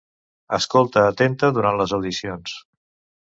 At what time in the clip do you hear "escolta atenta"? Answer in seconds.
0.57-1.51